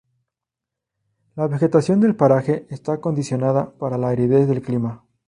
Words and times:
La 1.35 1.45
vegetación 1.47 1.99
del 1.99 2.15
paraje 2.15 2.65
está 2.71 2.99
condicionada 2.99 3.69
por 3.73 3.99
la 3.99 4.09
aridez 4.09 4.47
del 4.47 4.63
clima. 4.63 5.05